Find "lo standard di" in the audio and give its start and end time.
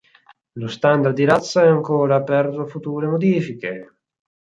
0.53-1.25